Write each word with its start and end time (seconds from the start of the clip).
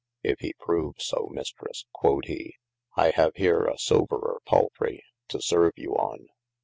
If 0.23 0.39
he 0.39 0.53
prove 0.59 0.95
so 0.97 1.29
mistres 1.31 1.85
(quod 1.93 2.25
he) 2.25 2.55
I 2.97 3.11
have 3.11 3.35
here 3.35 3.65
a 3.67 3.77
soberer 3.77 4.39
palfray 4.47 5.01
to 5.27 5.39
serve 5.39 5.73
you 5.77 5.91
on. 5.95 6.29